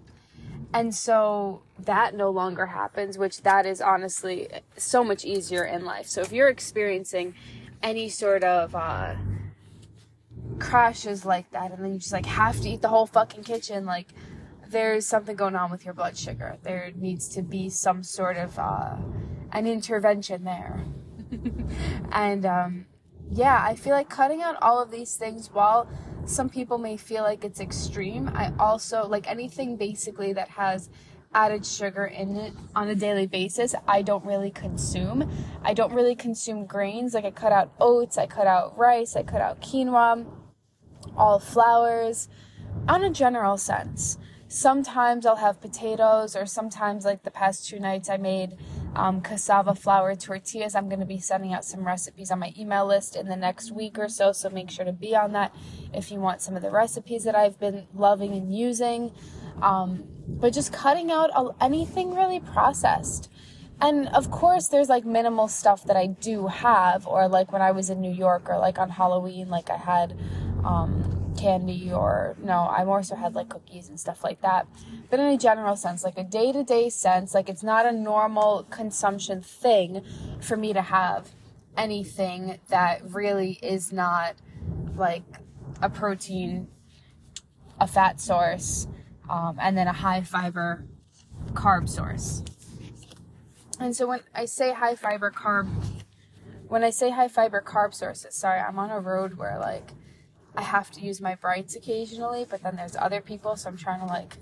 And 0.74 0.94
so 0.96 1.64
that 1.80 2.16
no 2.16 2.30
longer 2.30 2.68
happens, 2.68 3.18
which 3.18 3.42
that 3.42 3.66
is 3.66 3.82
honestly 3.82 4.48
so 4.78 5.04
much 5.04 5.26
easier 5.26 5.66
in 5.66 5.86
life. 5.86 6.08
So 6.08 6.22
if 6.22 6.32
you're 6.32 6.50
experiencing 6.50 7.34
any 7.84 8.10
sort 8.10 8.44
of 8.44 8.76
uh, 8.76 9.16
crashes 10.60 11.26
like 11.26 11.50
that, 11.52 11.72
and 11.72 11.84
then 11.84 11.94
you 11.94 12.00
just 12.00 12.14
like 12.14 12.26
have 12.26 12.60
to 12.62 12.70
eat 12.70 12.82
the 12.82 12.90
whole 12.90 13.08
fucking 13.08 13.44
kitchen, 13.44 13.86
like 13.86 14.08
there's 14.72 15.06
something 15.06 15.36
going 15.36 15.56
on 15.56 15.70
with 15.70 15.86
your 15.86 15.94
blood 15.94 16.18
sugar. 16.18 16.58
There 16.64 16.92
needs 16.96 17.28
to 17.30 17.42
be 17.42 17.70
some 17.70 18.04
sort 18.04 18.38
of 18.38 18.58
uh, 18.58 18.98
an 19.52 19.68
intervention 19.68 20.44
there. 20.44 20.84
and 22.12 22.46
um, 22.46 22.86
yeah, 23.30 23.64
I 23.64 23.76
feel 23.76 23.94
like 23.94 24.10
cutting 24.10 24.42
out 24.42 24.56
all 24.62 24.82
of 24.82 24.92
these 24.92 25.16
things 25.16 25.50
while 25.52 25.90
some 26.26 26.50
people 26.50 26.78
may 26.78 26.98
feel 26.98 27.24
like 27.24 27.44
it's 27.44 27.60
extreme. 27.60 28.30
I 28.34 28.54
also 28.60 29.08
like 29.08 29.30
anything 29.30 29.78
basically 29.78 30.34
that 30.34 30.50
has 30.50 30.90
added 31.34 31.66
sugar 31.66 32.06
in 32.06 32.36
it 32.36 32.54
on 32.76 32.90
a 32.90 32.96
daily 32.96 33.26
basis, 33.26 33.74
I 33.88 34.02
don't 34.02 34.26
really 34.26 34.52
consume. 34.52 35.32
I 35.64 35.74
don't 35.74 35.94
really 35.94 36.16
consume 36.16 36.66
grains. 36.66 37.14
Like 37.14 37.26
I 37.26 37.32
cut 37.32 37.52
out 37.52 37.74
oats, 37.80 38.18
I 38.18 38.28
cut 38.28 38.48
out 38.48 38.78
rice, 38.78 39.16
I 39.16 39.24
cut 39.24 39.42
out 39.42 39.62
quinoa, 39.62 40.26
all 41.16 41.40
flours 41.40 42.28
on 42.88 43.04
a 43.04 43.10
general 43.10 43.58
sense. 43.58 44.18
Sometimes 44.54 45.26
I'll 45.26 45.38
have 45.38 45.62
potatoes, 45.62 46.36
or 46.36 46.46
sometimes, 46.46 47.06
like 47.06 47.24
the 47.24 47.32
past 47.32 47.70
two 47.70 47.80
nights, 47.80 48.10
I 48.10 48.18
made 48.18 48.58
um, 48.98 49.22
cassava 49.22 49.74
flour 49.74 50.14
tortillas. 50.14 50.76
I'm 50.76 50.90
going 50.90 51.00
to 51.00 51.06
be 51.06 51.20
sending 51.20 51.54
out 51.54 51.64
some 51.64 51.88
recipes 51.88 52.32
on 52.32 52.40
my 52.40 52.54
email 52.60 52.86
list 52.86 53.16
in 53.16 53.30
the 53.30 53.38
next 53.38 53.72
week 53.72 53.98
or 53.98 54.10
so, 54.10 54.34
so 54.34 54.50
make 54.50 54.70
sure 54.70 54.84
to 54.84 54.92
be 54.92 55.16
on 55.16 55.32
that 55.32 55.56
if 55.94 56.12
you 56.12 56.20
want 56.20 56.42
some 56.42 56.58
of 56.58 56.62
the 56.62 56.70
recipes 56.70 57.24
that 57.24 57.34
I've 57.34 57.58
been 57.62 57.88
loving 57.94 58.34
and 58.34 58.54
using. 58.54 59.14
Um, 59.62 60.04
but 60.28 60.52
just 60.52 60.74
cutting 60.74 61.12
out 61.12 61.56
anything 61.62 62.14
really 62.14 62.42
processed. 62.42 63.32
And 63.80 64.10
of 64.10 64.32
course, 64.32 64.68
there's 64.68 64.90
like 64.90 65.06
minimal 65.06 65.48
stuff 65.48 65.86
that 65.86 65.96
I 65.96 66.08
do 66.08 66.48
have, 66.48 67.08
or 67.08 67.30
like 67.30 67.54
when 67.54 67.62
I 67.62 67.72
was 67.72 67.90
in 67.90 68.02
New 68.02 68.14
York, 68.14 68.50
or 68.50 68.60
like 68.60 68.78
on 68.80 68.90
Halloween, 68.90 69.48
like 69.48 69.70
I 69.70 69.78
had 69.78 70.20
um, 70.66 71.21
candy, 71.42 71.92
or 71.92 72.36
no, 72.42 72.68
I 72.70 72.84
more 72.84 73.04
so 73.04 73.16
had 73.16 73.34
like 73.34 73.50
cookies 73.50 73.90
and 73.90 74.00
stuff 74.00 74.24
like 74.24 74.42
that. 74.42 74.68
But 75.10 75.20
in 75.20 75.26
a 75.28 75.38
general 75.38 75.76
sense, 75.76 76.04
like 76.04 76.18
a 76.18 76.24
day 76.24 76.52
to 76.52 76.64
day 76.64 76.90
sense, 76.90 77.34
like 77.34 77.50
it's 77.50 77.64
not 77.64 77.86
a 77.86 77.92
normal 77.92 78.68
consumption 78.70 79.42
thing 79.42 80.04
for 80.40 80.56
me 80.56 80.74
to 80.74 80.82
have 80.82 81.30
anything 81.78 82.60
that 82.70 83.02
really 83.10 83.60
is 83.62 83.92
not 83.92 84.36
like 84.96 85.24
a 85.82 85.90
protein, 85.90 86.68
a 87.80 87.88
fat 87.88 88.22
source, 88.22 88.88
um, 89.30 89.58
and 89.60 89.78
then 89.78 89.88
a 89.88 89.94
high 89.94 90.22
fiber 90.22 90.86
carb 91.54 91.90
source. 91.90 92.44
And 93.80 93.96
so 93.96 94.08
when 94.08 94.20
I 94.36 94.46
say 94.46 94.74
high 94.74 94.96
fiber 94.96 95.32
carb, 95.32 95.68
when 96.68 96.84
I 96.84 96.92
say 96.92 97.10
high 97.10 97.28
fiber 97.28 97.64
carb 97.66 97.96
sources, 97.96 98.36
sorry, 98.36 98.60
I'm 98.60 98.78
on 98.78 98.92
a 98.92 99.00
road 99.00 99.38
where 99.38 99.58
like 99.60 99.92
I 100.56 100.62
have 100.64 100.92
to 100.92 101.02
use 101.02 101.22
my 101.22 101.36
brights 101.36 101.76
occasionally, 101.76 102.46
but 102.50 102.64
then 102.64 102.76
there's 102.76 102.96
other 102.96 103.22
people, 103.22 103.56
so 103.56 103.70
I'm 103.70 103.78
trying 103.78 104.02
to 104.02 104.06
like 104.06 104.38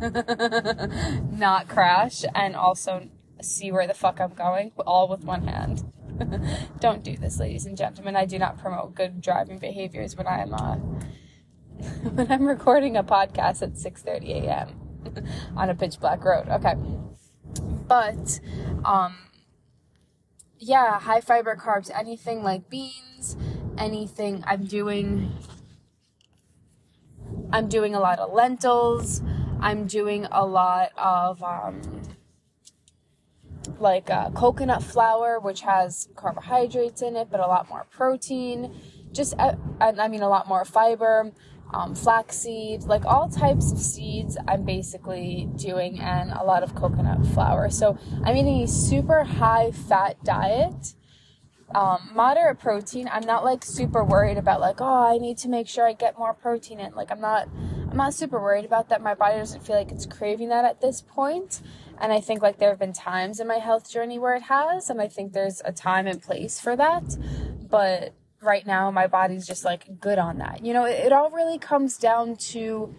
not 1.32 1.68
crash 1.68 2.24
and 2.34 2.54
also 2.54 3.08
see 3.40 3.72
where 3.72 3.86
the 3.86 3.94
fuck 3.94 4.20
I'm 4.20 4.34
going, 4.34 4.72
all 4.86 5.08
with 5.08 5.24
one 5.24 5.46
hand. 5.46 5.84
Don't 6.80 7.02
do 7.02 7.16
this, 7.16 7.40
ladies 7.40 7.66
and 7.66 7.76
gentlemen. 7.76 8.16
I 8.16 8.24
do 8.24 8.38
not 8.38 8.58
promote 8.58 8.94
good 8.94 9.20
driving 9.20 9.58
behaviors 9.58 10.16
when 10.16 10.26
I'm 10.26 10.54
uh, 10.54 10.76
when 12.12 12.30
I'm 12.30 12.46
recording 12.46 12.96
a 12.96 13.02
podcast 13.02 13.62
at 13.62 13.74
6:30 13.74 14.44
a.m. 14.44 14.80
on 15.56 15.70
a 15.70 15.74
pitch 15.74 15.98
black 15.98 16.24
road. 16.24 16.48
Okay. 16.48 16.74
But 17.86 18.40
um 18.84 19.16
yeah, 20.58 21.00
high 21.00 21.20
fiber 21.20 21.56
carbs, 21.56 21.90
anything 21.94 22.42
like 22.42 22.70
beans, 22.70 23.36
anything 23.76 24.44
I'm 24.46 24.64
doing 24.64 25.32
I'm 27.54 27.68
doing 27.68 27.94
a 27.94 28.00
lot 28.00 28.18
of 28.18 28.32
lentils. 28.32 29.22
I'm 29.60 29.86
doing 29.86 30.26
a 30.32 30.44
lot 30.44 30.90
of 30.98 31.40
um 31.40 31.80
like 33.78 34.10
uh, 34.10 34.30
coconut 34.30 34.82
flour, 34.82 35.38
which 35.38 35.60
has 35.60 36.08
carbohydrates 36.16 37.00
in 37.00 37.14
it, 37.14 37.28
but 37.30 37.38
a 37.38 37.46
lot 37.46 37.68
more 37.68 37.86
protein. 37.92 38.74
Just, 39.12 39.34
uh, 39.38 39.54
I 39.80 40.08
mean, 40.08 40.22
a 40.22 40.28
lot 40.28 40.48
more 40.48 40.64
fiber 40.64 41.30
um, 41.72 41.94
flaxseed, 41.94 42.82
like 42.82 43.04
all 43.04 43.28
types 43.28 43.70
of 43.70 43.78
seeds, 43.78 44.36
I'm 44.48 44.64
basically 44.64 45.48
doing, 45.54 46.00
and 46.00 46.32
a 46.32 46.42
lot 46.42 46.64
of 46.64 46.74
coconut 46.74 47.24
flour. 47.28 47.70
So 47.70 47.96
I'm 48.24 48.36
eating 48.36 48.64
a 48.64 48.66
super 48.66 49.22
high 49.22 49.70
fat 49.70 50.22
diet. 50.24 50.94
Um, 51.74 52.10
moderate 52.14 52.60
protein. 52.60 53.08
I'm 53.10 53.26
not 53.26 53.44
like 53.44 53.64
super 53.64 54.04
worried 54.04 54.38
about 54.38 54.60
like, 54.60 54.80
oh, 54.80 55.12
I 55.12 55.18
need 55.18 55.38
to 55.38 55.48
make 55.48 55.66
sure 55.66 55.86
I 55.86 55.92
get 55.92 56.16
more 56.16 56.32
protein 56.32 56.78
in. 56.78 56.94
Like 56.94 57.10
I'm 57.10 57.20
not, 57.20 57.48
I'm 57.90 57.96
not 57.96 58.14
super 58.14 58.40
worried 58.40 58.64
about 58.64 58.90
that. 58.90 59.02
My 59.02 59.14
body 59.14 59.38
doesn't 59.38 59.66
feel 59.66 59.76
like 59.76 59.90
it's 59.90 60.06
craving 60.06 60.50
that 60.50 60.64
at 60.64 60.80
this 60.80 61.02
point. 61.02 61.62
And 62.00 62.12
I 62.12 62.20
think 62.20 62.42
like 62.42 62.58
there 62.58 62.70
have 62.70 62.78
been 62.78 62.92
times 62.92 63.40
in 63.40 63.48
my 63.48 63.56
health 63.56 63.90
journey 63.90 64.20
where 64.20 64.34
it 64.34 64.42
has, 64.42 64.88
and 64.88 65.00
I 65.00 65.08
think 65.08 65.32
there's 65.32 65.62
a 65.64 65.72
time 65.72 66.06
and 66.06 66.22
place 66.22 66.60
for 66.60 66.76
that. 66.76 67.16
But 67.68 68.14
right 68.40 68.66
now 68.66 68.90
my 68.90 69.08
body's 69.08 69.46
just 69.46 69.64
like 69.64 70.00
good 70.00 70.18
on 70.18 70.38
that. 70.38 70.64
You 70.64 70.74
know, 70.74 70.84
it, 70.84 71.06
it 71.06 71.12
all 71.12 71.30
really 71.30 71.58
comes 71.58 71.98
down 71.98 72.36
to 72.36 72.94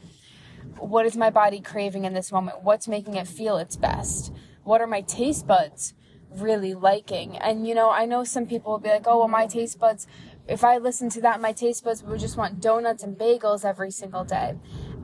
what 0.79 1.05
is 1.05 1.15
my 1.15 1.29
body 1.29 1.61
craving 1.61 2.05
in 2.05 2.13
this 2.13 2.31
moment? 2.31 2.63
What's 2.63 2.87
making 2.87 3.15
it 3.15 3.27
feel 3.27 3.57
its 3.57 3.77
best? 3.77 4.33
What 4.63 4.81
are 4.81 4.87
my 4.87 5.01
taste 5.01 5.47
buds 5.47 5.93
really 6.31 6.73
liking? 6.73 7.37
And 7.37 7.67
you 7.67 7.75
know, 7.75 7.89
I 7.89 8.05
know 8.05 8.23
some 8.23 8.45
people 8.45 8.71
will 8.71 8.79
be 8.79 8.89
like, 8.89 9.07
"Oh, 9.07 9.19
well 9.19 9.27
my 9.27 9.47
taste 9.47 9.79
buds 9.79 10.07
if 10.47 10.63
I 10.63 10.77
listen 10.77 11.09
to 11.09 11.21
that, 11.21 11.41
my 11.41 11.51
taste 11.51 11.83
buds 11.83 12.03
would 12.03 12.19
just 12.19 12.37
want 12.37 12.61
donuts 12.61 13.03
and 13.03 13.17
bagels 13.17 13.65
every 13.65 13.91
single 13.91 14.23
day." 14.23 14.55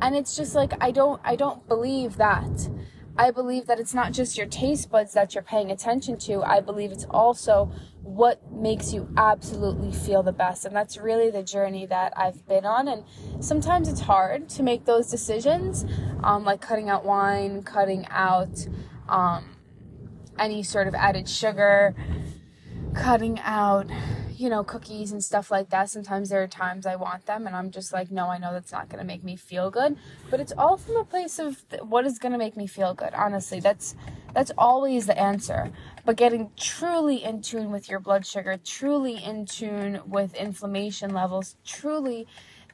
And 0.02 0.16
it's 0.16 0.36
just 0.36 0.56
like 0.56 0.74
I 0.82 0.92
don't 0.92 1.22
I 1.24 1.36
don't 1.36 1.68
believe 1.68 2.18
that. 2.18 2.70
I 3.18 3.30
believe 3.32 3.68
that 3.68 3.80
it's 3.80 3.94
not 3.94 4.14
just 4.14 4.38
your 4.38 4.48
taste 4.48 4.90
buds 4.90 5.14
that 5.14 5.36
you're 5.36 5.44
paying 5.44 5.70
attention 5.70 6.18
to. 6.20 6.42
I 6.44 6.62
believe 6.62 6.92
it's 6.92 7.06
also 7.10 7.72
what 8.02 8.52
makes 8.52 8.94
you 8.94 9.10
absolutely 9.18 9.92
feel 9.92 10.24
the 10.24 10.32
best. 10.32 10.66
And 10.66 10.76
that's 10.76 10.98
really 10.98 11.30
the 11.30 11.44
journey 11.44 11.86
that 11.88 12.14
I've 12.18 12.48
been 12.48 12.66
on. 12.66 12.88
And 12.88 13.04
sometimes 13.40 13.88
it's 13.88 14.02
hard 14.02 14.50
to 14.50 14.64
make 14.64 14.86
those 14.86 15.10
decisions, 15.10 15.86
um, 16.24 16.44
like 16.46 16.62
cutting 16.62 16.90
out 16.90 17.06
wine, 17.06 17.64
cutting 17.64 18.08
out 18.10 18.68
um, 19.10 19.58
any 20.40 20.64
sort 20.64 20.88
of 20.88 20.96
added 20.96 21.28
sugar, 21.30 21.96
cutting 22.94 23.40
out 23.40 23.88
you 24.42 24.50
know, 24.50 24.64
cookies 24.64 25.12
and 25.12 25.24
stuff 25.24 25.52
like 25.52 25.70
that. 25.70 25.88
Sometimes 25.88 26.30
there 26.30 26.42
are 26.42 26.48
times 26.48 26.88
I 26.88 26.96
want 26.96 27.28
them 27.28 27.46
and 27.46 27.56
I'm 27.56 27.70
just 27.70 27.94
like, 27.94 28.10
no, 28.10 28.28
I 28.28 28.40
know 28.40 28.52
that's 28.52 28.72
not 28.72 28.90
going 28.90 28.98
to 29.00 29.06
make 29.06 29.24
me 29.24 29.36
feel 29.36 29.70
good. 29.70 29.96
But 30.32 30.40
it's 30.40 30.52
all 30.58 30.78
from 30.78 30.96
a 30.96 31.06
place 31.06 31.38
of 31.38 31.64
what 31.82 32.08
is 32.08 32.18
going 32.18 32.32
to 32.32 32.40
make 32.40 32.58
me 32.58 32.66
feel 32.66 32.96
good. 32.96 33.14
Honestly, 33.14 33.60
that's 33.60 33.96
that's 34.34 34.52
always 34.58 35.06
the 35.06 35.18
answer. 35.20 35.72
But 36.06 36.16
getting 36.16 36.50
truly 36.58 37.24
in 37.24 37.44
tune 37.44 37.72
with 37.72 37.88
your 37.88 38.00
blood 38.00 38.26
sugar, 38.26 38.58
truly 38.58 39.24
in 39.24 39.46
tune 39.46 40.02
with 40.08 40.34
inflammation 40.34 41.14
levels, 41.14 41.56
truly 41.64 42.26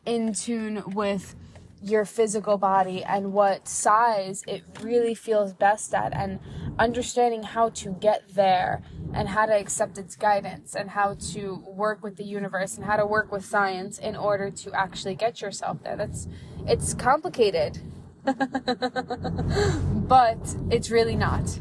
in 0.06 0.34
tune 0.34 0.84
with 0.94 1.36
your 1.82 2.06
physical 2.06 2.58
body 2.58 3.04
and 3.04 3.34
what 3.34 3.68
size 3.68 4.44
it 4.48 4.64
really 4.82 5.14
feels 5.14 5.54
best 5.54 5.94
at 5.94 6.14
and 6.14 6.40
understanding 6.80 7.44
how 7.44 7.70
to 7.70 7.92
get 7.94 8.24
there 8.34 8.82
and 9.14 9.30
how 9.30 9.46
to 9.46 9.54
accept 9.54 9.98
its 9.98 10.16
guidance 10.16 10.76
and 10.76 10.92
how 10.92 11.16
to 11.16 11.64
work 11.68 12.04
with 12.04 12.18
the 12.18 12.24
universe 12.24 12.76
and 12.76 12.86
how 12.86 12.96
to 12.96 13.06
work 13.06 13.32
with 13.32 13.46
science 13.46 14.00
in 14.00 14.16
order 14.16 14.50
to 14.50 14.72
actually 14.74 15.16
get 15.16 15.42
yourself 15.42 15.84
there. 15.84 15.96
That's 15.96 16.28
it's 16.66 16.94
complicated. 16.94 17.80
but 18.26 20.56
it's 20.70 20.92
really 20.92 21.16
not. 21.16 21.60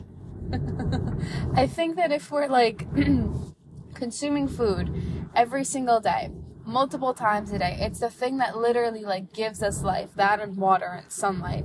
I 1.55 1.67
think 1.67 1.97
that 1.97 2.11
if 2.11 2.31
we're 2.31 2.49
like 2.49 2.87
consuming 3.95 4.49
food 4.49 4.91
every 5.35 5.65
single 5.65 6.01
day, 6.01 6.31
multiple 6.67 7.15
times 7.15 7.53
a 7.53 7.59
day, 7.59 7.79
it's 7.81 8.01
the 8.01 8.11
thing 8.11 8.39
that 8.39 8.57
literally 8.57 9.05
like 9.05 9.33
gives 9.33 9.63
us 9.63 9.83
life, 9.83 10.11
that 10.17 10.41
and 10.41 10.57
water 10.57 11.01
and 11.03 11.11
sunlight. 11.11 11.65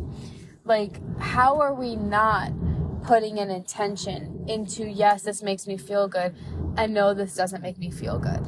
Like 0.63 0.99
how 1.19 1.59
are 1.59 1.73
we 1.73 1.95
not 1.95 2.51
putting 3.03 3.39
an 3.39 3.49
intention 3.49 4.45
into, 4.47 4.87
yes, 4.87 5.23
this 5.23 5.41
makes 5.41 5.67
me 5.67 5.77
feel 5.77 6.07
good, 6.07 6.35
and 6.77 6.93
no, 6.93 7.13
this 7.13 7.35
doesn't 7.35 7.61
make 7.61 7.77
me 7.77 7.89
feel 7.89 8.19
good. 8.19 8.45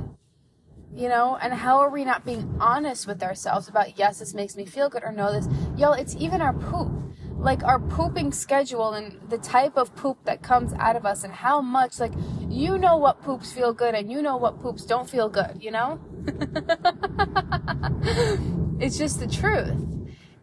You 0.95 1.09
know, 1.09 1.39
and 1.41 1.55
how 1.55 1.79
are 1.79 1.89
we 1.89 2.05
not 2.05 2.23
being 2.23 2.55
honest 2.59 3.07
with 3.07 3.23
ourselves 3.23 3.67
about, 3.67 3.97
yes, 3.97 4.19
this 4.19 4.35
makes 4.35 4.55
me 4.55 4.65
feel 4.65 4.89
good, 4.89 5.03
or 5.03 5.11
no, 5.11 5.33
this, 5.33 5.47
y'all, 5.75 5.93
it's 5.93 6.15
even 6.17 6.39
our 6.39 6.53
poop. 6.53 6.91
Like 7.35 7.63
our 7.63 7.79
pooping 7.79 8.31
schedule 8.31 8.93
and 8.93 9.19
the 9.27 9.39
type 9.39 9.75
of 9.75 9.95
poop 9.95 10.23
that 10.25 10.43
comes 10.43 10.71
out 10.73 10.95
of 10.95 11.03
us, 11.05 11.23
and 11.23 11.33
how 11.33 11.59
much, 11.61 11.99
like, 11.99 12.13
you 12.47 12.77
know 12.77 12.95
what 12.97 13.23
poops 13.23 13.51
feel 13.51 13.73
good, 13.73 13.95
and 13.95 14.11
you 14.11 14.21
know 14.21 14.37
what 14.37 14.61
poops 14.61 14.85
don't 14.85 15.09
feel 15.09 15.29
good, 15.29 15.57
you 15.59 15.71
know? 15.71 15.99
it's 18.79 18.97
just 18.97 19.19
the 19.19 19.27
truth. 19.27 19.93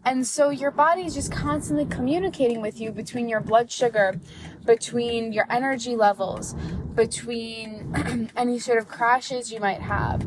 And 0.05 0.27
so 0.27 0.51
your 0.51 0.71
body 0.71 1.03
is 1.03 1.15
just 1.15 1.31
constantly 1.31 1.85
communicating 1.85 2.63
with 2.63 2.81
you 2.81 2.91
between 2.91 3.29
your 3.29 3.41
blood 3.41 3.71
sugar, 3.71 4.19
between 4.65 5.33
your 5.33 5.47
energy 5.51 5.95
levels, 5.95 6.55
between 6.95 8.31
any 8.37 8.59
sort 8.59 8.79
of 8.79 8.89
crashes 8.89 9.53
you 9.53 9.61
might 9.61 9.83
have, 9.83 10.27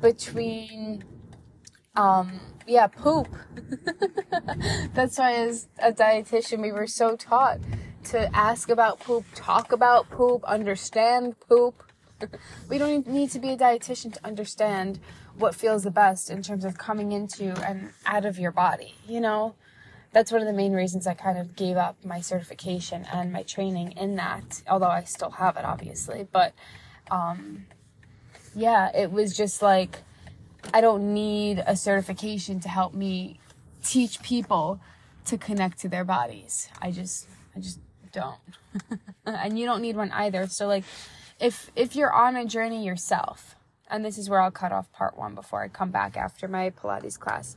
between, 0.00 1.04
um, 1.96 2.40
yeah, 2.66 2.86
poop. 2.86 3.28
That's 4.94 5.18
why, 5.18 5.34
as 5.34 5.68
a 5.78 5.92
dietitian, 5.92 6.62
we 6.62 6.72
were 6.72 6.86
so 6.86 7.14
taught 7.14 7.58
to 8.04 8.34
ask 8.34 8.70
about 8.70 9.00
poop, 9.00 9.24
talk 9.34 9.72
about 9.72 10.08
poop, 10.10 10.42
understand 10.44 11.38
poop. 11.40 11.89
We 12.68 12.78
don't 12.78 13.06
need 13.06 13.30
to 13.30 13.38
be 13.38 13.50
a 13.50 13.56
dietitian 13.56 14.12
to 14.12 14.26
understand 14.26 15.00
what 15.36 15.54
feels 15.54 15.82
the 15.84 15.90
best 15.90 16.30
in 16.30 16.42
terms 16.42 16.64
of 16.64 16.78
coming 16.78 17.12
into 17.12 17.52
and 17.66 17.90
out 18.06 18.24
of 18.24 18.38
your 18.38 18.52
body, 18.52 18.94
you 19.06 19.20
know? 19.20 19.54
That's 20.12 20.32
one 20.32 20.40
of 20.40 20.46
the 20.46 20.52
main 20.52 20.72
reasons 20.72 21.06
I 21.06 21.14
kind 21.14 21.38
of 21.38 21.54
gave 21.54 21.76
up 21.76 22.04
my 22.04 22.20
certification 22.20 23.06
and 23.12 23.32
my 23.32 23.44
training 23.44 23.92
in 23.92 24.16
that, 24.16 24.62
although 24.68 24.88
I 24.88 25.04
still 25.04 25.30
have 25.30 25.56
it, 25.56 25.64
obviously. 25.64 26.26
But 26.30 26.52
um, 27.10 27.66
yeah, 28.54 28.90
it 28.94 29.12
was 29.12 29.36
just 29.36 29.62
like, 29.62 30.00
I 30.74 30.80
don't 30.80 31.14
need 31.14 31.62
a 31.64 31.76
certification 31.76 32.58
to 32.60 32.68
help 32.68 32.92
me 32.92 33.38
teach 33.84 34.20
people 34.20 34.80
to 35.26 35.38
connect 35.38 35.78
to 35.80 35.88
their 35.88 36.04
bodies. 36.04 36.68
I 36.82 36.90
just, 36.90 37.28
I 37.54 37.60
just 37.60 37.78
don't. 38.12 38.38
and 39.26 39.58
you 39.58 39.64
don't 39.64 39.80
need 39.80 39.96
one 39.96 40.10
either. 40.10 40.46
So 40.48 40.66
like 40.66 40.84
if 41.40 41.70
if 41.74 41.96
you're 41.96 42.12
on 42.12 42.36
a 42.36 42.44
journey 42.44 42.84
yourself, 42.84 43.56
and 43.90 44.04
this 44.04 44.18
is 44.18 44.28
where 44.28 44.40
I'll 44.40 44.50
cut 44.50 44.72
off 44.72 44.92
part 44.92 45.18
1 45.18 45.34
before 45.34 45.62
I 45.62 45.68
come 45.68 45.90
back 45.90 46.16
after 46.16 46.46
my 46.46 46.70
pilates 46.70 47.18
class. 47.18 47.56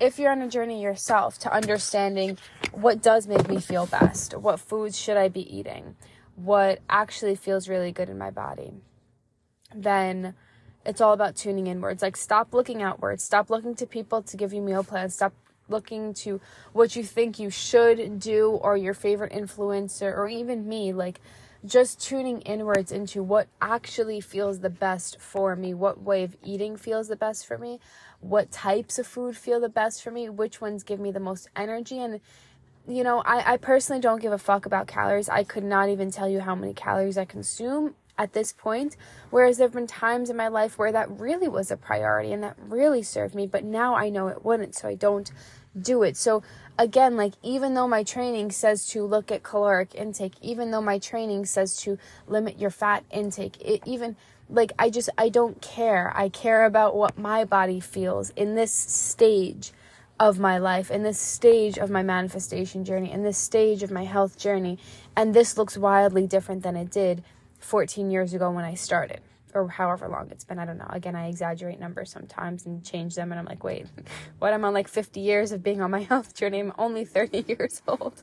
If 0.00 0.18
you're 0.18 0.32
on 0.32 0.40
a 0.40 0.48
journey 0.48 0.82
yourself 0.82 1.38
to 1.40 1.52
understanding 1.52 2.38
what 2.72 3.02
does 3.02 3.26
make 3.26 3.48
me 3.48 3.60
feel 3.60 3.86
best, 3.86 4.34
what 4.36 4.60
foods 4.60 4.98
should 4.98 5.16
I 5.16 5.28
be 5.28 5.54
eating, 5.54 5.96
what 6.36 6.80
actually 6.88 7.34
feels 7.34 7.68
really 7.68 7.92
good 7.92 8.08
in 8.08 8.16
my 8.16 8.30
body, 8.30 8.72
then 9.74 10.34
it's 10.86 11.00
all 11.00 11.12
about 11.12 11.36
tuning 11.36 11.66
inwards. 11.66 12.02
Like, 12.02 12.16
stop 12.16 12.54
looking 12.54 12.82
outwards. 12.82 13.22
Stop 13.22 13.50
looking 13.50 13.74
to 13.74 13.86
people 13.86 14.22
to 14.22 14.36
give 14.36 14.54
you 14.54 14.62
meal 14.62 14.82
plans. 14.82 15.14
Stop 15.14 15.34
looking 15.68 16.14
to 16.14 16.40
what 16.72 16.96
you 16.96 17.02
think 17.02 17.38
you 17.38 17.50
should 17.50 18.18
do 18.18 18.50
or 18.50 18.76
your 18.76 18.94
favorite 18.94 19.32
influencer 19.32 20.16
or 20.16 20.28
even 20.28 20.66
me. 20.66 20.94
Like, 20.94 21.20
just 21.68 22.00
tuning 22.00 22.40
inwards 22.42 22.90
into 22.90 23.22
what 23.22 23.46
actually 23.60 24.20
feels 24.20 24.60
the 24.60 24.70
best 24.70 25.20
for 25.20 25.54
me, 25.54 25.74
what 25.74 26.02
way 26.02 26.24
of 26.24 26.36
eating 26.42 26.76
feels 26.76 27.08
the 27.08 27.16
best 27.16 27.46
for 27.46 27.58
me, 27.58 27.78
what 28.20 28.50
types 28.50 28.98
of 28.98 29.06
food 29.06 29.36
feel 29.36 29.60
the 29.60 29.68
best 29.68 30.02
for 30.02 30.10
me, 30.10 30.28
which 30.28 30.60
ones 30.60 30.82
give 30.82 30.98
me 30.98 31.10
the 31.10 31.20
most 31.20 31.48
energy. 31.54 31.98
And, 31.98 32.20
you 32.88 33.04
know, 33.04 33.20
I, 33.20 33.52
I 33.52 33.56
personally 33.58 34.00
don't 34.00 34.22
give 34.22 34.32
a 34.32 34.38
fuck 34.38 34.66
about 34.66 34.86
calories. 34.86 35.28
I 35.28 35.44
could 35.44 35.64
not 35.64 35.88
even 35.90 36.10
tell 36.10 36.28
you 36.28 36.40
how 36.40 36.54
many 36.54 36.72
calories 36.72 37.18
I 37.18 37.26
consume 37.26 37.94
at 38.16 38.32
this 38.32 38.52
point. 38.52 38.96
Whereas 39.30 39.58
there 39.58 39.66
have 39.66 39.74
been 39.74 39.86
times 39.86 40.30
in 40.30 40.36
my 40.36 40.48
life 40.48 40.78
where 40.78 40.92
that 40.92 41.20
really 41.20 41.48
was 41.48 41.70
a 41.70 41.76
priority 41.76 42.32
and 42.32 42.42
that 42.42 42.56
really 42.58 43.02
served 43.02 43.34
me, 43.34 43.46
but 43.46 43.62
now 43.62 43.94
I 43.94 44.08
know 44.08 44.28
it 44.28 44.44
wouldn't, 44.44 44.74
so 44.74 44.88
I 44.88 44.94
don't 44.94 45.30
do 45.80 46.02
it. 46.02 46.16
So 46.16 46.42
again, 46.78 47.16
like 47.16 47.34
even 47.42 47.74
though 47.74 47.88
my 47.88 48.02
training 48.02 48.52
says 48.52 48.86
to 48.88 49.04
look 49.04 49.30
at 49.30 49.42
caloric 49.42 49.94
intake, 49.94 50.34
even 50.40 50.70
though 50.70 50.80
my 50.80 50.98
training 50.98 51.46
says 51.46 51.76
to 51.78 51.98
limit 52.26 52.58
your 52.58 52.70
fat 52.70 53.04
intake, 53.10 53.60
it 53.60 53.82
even 53.86 54.16
like 54.48 54.72
I 54.78 54.90
just 54.90 55.10
I 55.18 55.28
don't 55.28 55.60
care. 55.60 56.12
I 56.16 56.28
care 56.28 56.64
about 56.64 56.96
what 56.96 57.18
my 57.18 57.44
body 57.44 57.80
feels 57.80 58.30
in 58.30 58.54
this 58.54 58.72
stage 58.72 59.72
of 60.20 60.38
my 60.38 60.58
life, 60.58 60.90
in 60.90 61.02
this 61.02 61.18
stage 61.18 61.78
of 61.78 61.90
my 61.90 62.02
manifestation 62.02 62.84
journey, 62.84 63.12
in 63.12 63.22
this 63.22 63.38
stage 63.38 63.82
of 63.82 63.90
my 63.90 64.04
health 64.04 64.38
journey. 64.38 64.78
And 65.16 65.34
this 65.34 65.56
looks 65.56 65.76
wildly 65.76 66.26
different 66.26 66.62
than 66.62 66.76
it 66.76 66.90
did 66.90 67.22
14 67.60 68.10
years 68.10 68.34
ago 68.34 68.50
when 68.50 68.64
I 68.64 68.74
started, 68.74 69.20
or 69.58 69.68
however 69.68 70.08
long 70.08 70.30
it's 70.30 70.44
been. 70.44 70.58
I 70.58 70.64
don't 70.64 70.78
know. 70.78 70.86
Again, 70.90 71.16
I 71.16 71.28
exaggerate 71.28 71.80
numbers 71.80 72.10
sometimes 72.10 72.66
and 72.66 72.84
change 72.84 73.14
them, 73.14 73.32
and 73.32 73.38
I'm 73.38 73.46
like, 73.46 73.64
wait, 73.64 73.86
what? 74.38 74.52
I'm 74.52 74.64
on 74.64 74.74
like 74.74 74.88
50 74.88 75.20
years 75.20 75.52
of 75.52 75.62
being 75.62 75.80
on 75.80 75.90
my 75.90 76.02
health 76.10 76.34
journey. 76.34 76.60
I'm 76.60 76.72
only 76.78 77.04
30 77.04 77.44
years 77.48 77.82
old. 77.86 78.22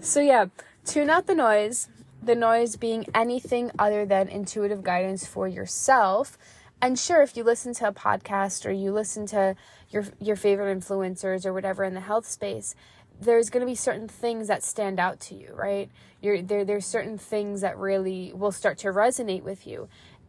so, 0.00 0.20
yeah, 0.20 0.46
tune 0.84 1.10
out 1.10 1.26
the 1.26 1.34
noise. 1.34 1.88
The 2.22 2.34
noise 2.34 2.76
being 2.76 3.06
anything 3.14 3.70
other 3.78 4.06
than 4.06 4.28
intuitive 4.28 4.82
guidance 4.82 5.26
for 5.26 5.46
yourself. 5.46 6.38
And 6.80 6.98
sure, 6.98 7.22
if 7.22 7.36
you 7.36 7.44
listen 7.44 7.74
to 7.74 7.88
a 7.88 7.92
podcast 7.92 8.66
or 8.66 8.70
you 8.70 8.92
listen 8.92 9.26
to 9.26 9.56
your 9.90 10.04
your 10.20 10.36
favorite 10.36 10.78
influencers 10.78 11.46
or 11.46 11.52
whatever 11.52 11.84
in 11.84 11.94
the 11.94 12.00
health 12.00 12.26
space, 12.26 12.74
there's 13.20 13.50
going 13.50 13.60
to 13.60 13.66
be 13.66 13.74
certain 13.74 14.08
things 14.08 14.48
that 14.48 14.62
stand 14.62 14.98
out 14.98 15.20
to 15.20 15.34
you, 15.34 15.52
right? 15.54 15.90
You're 16.20 16.42
there 16.42 16.64
there's 16.64 16.86
certain 16.86 17.18
things 17.18 17.60
that 17.60 17.78
really 17.78 18.32
will 18.34 18.52
start 18.52 18.78
to 18.78 18.88
resonate 18.88 19.42
with 19.42 19.66
you. 19.66 19.88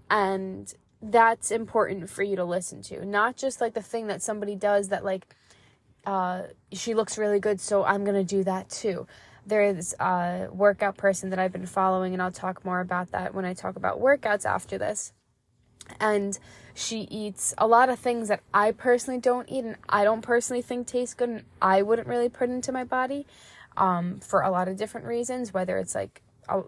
And 0.10 0.72
that's 1.02 1.52
important 1.52 2.10
for 2.10 2.24
you 2.24 2.36
to 2.36 2.46
listen 2.46 2.82
to. 2.84 3.06
Not 3.06 3.38
just 3.38 3.62
like 3.62 3.74
the 3.74 3.82
thing 3.82 4.08
that 4.08 4.22
somebody 4.22 4.56
does 4.56 4.90
that 4.90 5.04
like 5.04 5.36
uh 6.06 6.44
she 6.72 6.94
looks 6.94 7.18
really 7.18 7.40
good, 7.40 7.60
so 7.60 7.84
I'm 7.84 8.04
going 8.04 8.16
to 8.16 8.24
do 8.24 8.44
that 8.44 8.70
too. 8.70 9.08
There 9.48 9.64
is 9.64 9.96
a 10.00 10.48
workout 10.52 10.98
person 10.98 11.30
that 11.30 11.40
I've 11.40 11.52
been 11.52 11.68
following 11.68 12.14
and 12.14 12.22
I'll 12.22 12.32
talk 12.32 12.66
more 12.66 12.80
about 12.80 13.12
that 13.12 13.34
when 13.34 13.46
I 13.46 13.54
talk 13.54 13.76
about 13.76 14.00
workouts 14.02 14.46
after 14.46 14.78
this. 14.78 15.14
And 16.00 16.38
she 16.76 17.08
eats 17.10 17.54
a 17.58 17.66
lot 17.66 17.88
of 17.88 17.98
things 17.98 18.28
that 18.28 18.42
I 18.54 18.74
personally 18.74 19.20
don't 19.20 19.50
eat 19.50 19.64
and 19.64 19.78
I 19.88 20.04
don't 20.04 20.22
personally 20.22 20.62
think 20.62 20.88
taste 20.88 21.18
good 21.18 21.30
and 21.30 21.44
I 21.62 21.82
wouldn't 21.82 22.08
really 22.08 22.28
put 22.28 22.50
into 22.50 22.74
my 22.74 22.84
body 22.84 23.26
um, 23.78 24.20
for 24.20 24.42
a 24.42 24.52
lot 24.52 24.68
of 24.68 24.76
different 24.76 25.08
reasons, 25.08 25.54
whether 25.54 25.78
it's 25.78 25.96
like 25.96 26.22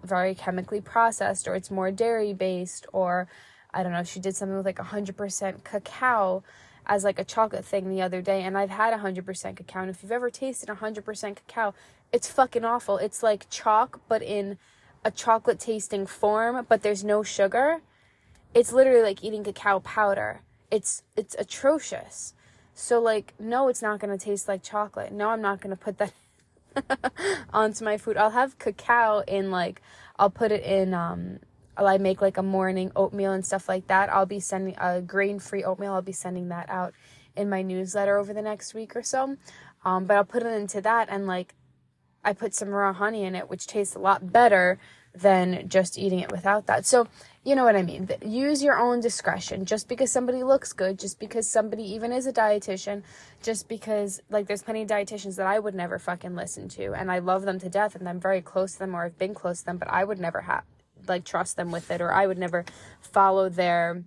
very 0.04 0.34
chemically 0.34 0.80
processed 0.80 1.46
or 1.46 1.56
it's 1.56 1.70
more 1.70 1.91
dairy 1.91 2.34
based 2.34 2.88
or 2.93 3.28
I 3.74 3.84
don't 3.84 3.91
know, 3.91 4.04
she 4.04 4.22
did 4.22 4.34
something 4.36 4.56
with 4.56 4.65
like 4.65 4.78
100% 4.78 5.65
cacao 5.65 6.41
as 6.86 7.04
like 7.04 7.20
a 7.20 7.26
chocolate 7.26 7.65
thing 7.65 7.89
the 7.89 8.02
other 8.02 8.22
day 8.22 8.43
and 8.43 8.58
I've 8.58 8.70
had 8.70 8.98
100% 8.98 9.58
cacao 9.58 9.82
and 9.82 9.89
if 9.89 10.02
you've 10.02 10.12
ever 10.13 10.30
tasted 10.30 10.70
100% 10.70 11.36
cacao, 11.36 11.74
it's 12.13 12.32
fucking 12.32 12.63
awful. 12.63 12.98
It's 12.98 13.22
like 13.22 13.50
chalk 13.50 14.00
but 14.08 14.24
in 14.24 14.58
a 15.04 15.12
chocolate 15.12 15.60
tasting 15.60 16.08
form, 16.08 16.65
but 16.70 16.82
there's 16.82 17.04
no 17.04 17.24
sugar 17.24 17.82
it's 18.54 18.72
literally 18.74 19.02
like 19.02 19.24
eating 19.24 19.44
cacao 19.44 19.80
powder. 19.80 20.42
It's 20.72 21.04
it's 21.16 21.36
atrocious. 21.38 22.34
So 22.74 23.00
like 23.00 23.34
no, 23.40 23.68
it's 23.68 23.82
not 23.82 24.00
going 24.00 24.18
to 24.18 24.24
taste 24.24 24.48
like 24.48 24.64
chocolate. 24.64 25.12
No, 25.12 25.30
I'm 25.30 25.42
not 25.42 25.62
going 25.62 25.76
to 25.76 25.82
put 25.82 25.98
that 25.98 26.14
onto 27.54 27.84
my 27.84 27.98
food. 27.98 28.18
I'll 28.18 28.32
have 28.32 28.60
cacao 28.60 29.24
in 29.28 29.52
like 29.52 29.82
I'll 30.18 30.30
put 30.30 30.52
it 30.52 30.64
in 30.64 30.94
um 30.94 31.40
I 31.86 31.98
make 32.00 32.22
like 32.22 32.38
a 32.38 32.44
morning 32.44 32.92
oatmeal 32.96 33.32
and 33.32 33.46
stuff 33.46 33.70
like 33.70 33.88
that. 33.88 34.12
I'll 34.12 34.26
be 34.26 34.40
sending 34.40 34.76
a 34.80 35.00
grain-free 35.02 35.64
oatmeal. 35.64 35.94
I'll 35.94 36.02
be 36.02 36.12
sending 36.12 36.50
that 36.50 36.70
out 36.70 36.94
in 37.36 37.50
my 37.50 37.62
newsletter 37.62 38.18
over 38.18 38.34
the 38.34 38.42
next 38.42 38.74
week 38.74 38.96
or 38.96 39.04
so. 39.04 39.38
Um, 39.86 40.06
but 40.06 40.18
I'll 40.18 40.26
put 40.26 40.44
it 40.44 40.54
into 40.54 40.82
that 40.82 41.08
and 41.10 41.28
like 41.28 41.54
I 42.24 42.34
put 42.34 42.54
some 42.54 42.70
raw 42.70 42.94
honey 42.94 43.24
in 43.24 43.36
it, 43.36 43.50
which 43.50 43.68
tastes 43.68 43.96
a 43.96 44.00
lot 44.00 44.32
better 44.32 44.80
than 45.14 45.70
just 45.70 45.98
eating 45.98 46.20
it 46.20 46.32
without 46.32 46.68
that. 46.68 46.86
So 46.86 47.08
you 47.48 47.56
know 47.56 47.64
what 47.64 47.78
I 47.78 47.82
mean? 47.82 48.10
Use 48.26 48.62
your 48.62 48.78
own 48.78 49.00
discretion. 49.00 49.64
Just 49.64 49.88
because 49.88 50.12
somebody 50.12 50.44
looks 50.44 50.74
good, 50.74 51.00
just 51.00 51.18
because 51.18 51.50
somebody 51.50 51.84
even 51.94 52.12
is 52.12 52.28
a 52.28 52.34
dietitian, 52.34 53.04
just 53.42 53.70
because 53.70 54.22
like 54.30 54.48
there's 54.48 54.64
plenty 54.64 54.82
of 54.82 54.90
dietitians 54.90 55.38
that 55.38 55.48
I 55.48 55.58
would 55.58 55.74
never 55.74 55.98
fucking 55.98 56.36
listen 56.36 56.68
to, 56.70 56.94
and 56.94 57.10
I 57.10 57.20
love 57.20 57.44
them 57.44 57.58
to 57.60 57.70
death, 57.70 57.96
and 57.96 58.10
I'm 58.10 58.20
very 58.20 58.42
close 58.42 58.74
to 58.74 58.80
them, 58.80 58.94
or 58.94 59.06
I've 59.06 59.18
been 59.18 59.34
close 59.34 59.60
to 59.60 59.66
them, 59.68 59.78
but 59.78 59.88
I 59.88 60.04
would 60.04 60.20
never 60.20 60.42
have 60.42 60.66
like 61.08 61.24
trust 61.24 61.56
them 61.56 61.72
with 61.72 61.90
it, 61.90 62.02
or 62.02 62.12
I 62.12 62.28
would 62.28 62.38
never 62.38 62.66
follow 63.00 63.48
their 63.48 64.04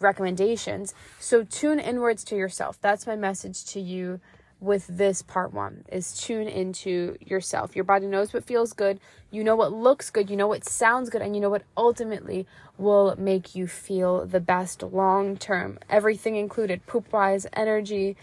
recommendations. 0.00 0.92
So 1.20 1.44
tune 1.44 1.78
inwards 1.78 2.24
to 2.24 2.34
yourself. 2.34 2.80
That's 2.80 3.06
my 3.06 3.14
message 3.14 3.64
to 3.66 3.80
you 3.80 4.18
with 4.60 4.86
this 4.88 5.22
part 5.22 5.52
one 5.54 5.84
is 5.90 6.18
tune 6.18 6.46
into 6.46 7.16
yourself. 7.20 7.74
Your 7.74 7.84
body 7.84 8.06
knows 8.06 8.32
what 8.32 8.44
feels 8.44 8.72
good, 8.72 9.00
you 9.30 9.42
know 9.42 9.56
what 9.56 9.72
looks 9.72 10.10
good, 10.10 10.28
you 10.28 10.36
know 10.36 10.48
what 10.48 10.64
sounds 10.64 11.08
good, 11.08 11.22
and 11.22 11.34
you 11.34 11.40
know 11.40 11.50
what 11.50 11.62
ultimately 11.76 12.46
will 12.76 13.14
make 13.16 13.54
you 13.54 13.66
feel 13.66 14.26
the 14.26 14.40
best 14.40 14.82
long 14.82 15.36
term. 15.36 15.78
Everything 15.88 16.36
included 16.36 16.86
poop 16.86 17.12
wise, 17.12 17.46
energy, 17.52 18.16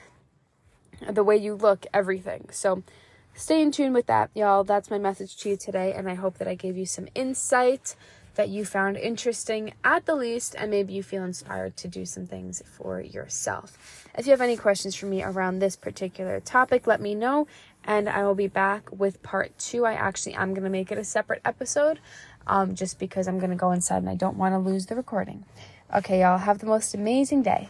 the 1.09 1.23
way 1.23 1.37
you 1.37 1.55
look, 1.55 1.85
everything. 1.93 2.49
So 2.51 2.83
stay 3.33 3.61
in 3.61 3.71
tune 3.71 3.93
with 3.93 4.05
that, 4.07 4.29
y'all. 4.35 4.63
That's 4.63 4.91
my 4.91 4.97
message 4.97 5.37
to 5.37 5.49
you 5.49 5.57
today, 5.57 5.93
and 5.93 6.09
I 6.09 6.13
hope 6.13 6.37
that 6.37 6.47
I 6.47 6.55
gave 6.55 6.77
you 6.77 6.85
some 6.85 7.07
insight 7.15 7.95
that 8.37 8.49
you 8.49 8.63
found 8.63 8.95
interesting 8.97 9.73
at 9.83 10.05
the 10.05 10.15
least, 10.15 10.55
and 10.57 10.71
maybe 10.71 10.93
you 10.93 11.03
feel 11.03 11.23
inspired 11.23 11.75
to 11.77 11.87
do 11.87 12.05
some 12.05 12.25
things 12.25 12.63
for 12.65 13.01
yourself. 13.01 14.07
If 14.17 14.25
you 14.25 14.31
have 14.31 14.41
any 14.41 14.55
questions 14.55 14.95
for 14.95 15.07
me 15.07 15.21
around 15.21 15.59
this 15.59 15.75
particular 15.75 16.39
topic, 16.39 16.87
let 16.87 17.01
me 17.01 17.13
know, 17.13 17.47
and 17.83 18.07
I 18.07 18.23
will 18.23 18.35
be 18.35 18.47
back 18.47 18.89
with 18.91 19.21
part 19.21 19.57
two. 19.57 19.85
I 19.85 19.93
actually 19.93 20.35
am 20.35 20.53
going 20.53 20.63
to 20.63 20.69
make 20.69 20.91
it 20.91 20.97
a 20.97 21.03
separate 21.03 21.41
episode 21.43 21.99
um, 22.47 22.75
just 22.75 22.99
because 22.99 23.27
I'm 23.27 23.39
going 23.39 23.49
to 23.49 23.55
go 23.55 23.71
inside 23.71 23.97
and 23.97 24.09
I 24.09 24.15
don't 24.15 24.37
want 24.37 24.53
to 24.53 24.59
lose 24.59 24.85
the 24.85 24.95
recording. 24.95 25.43
Okay, 25.93 26.21
y'all, 26.21 26.37
have 26.37 26.59
the 26.59 26.65
most 26.65 26.93
amazing 26.93 27.43
day. 27.43 27.69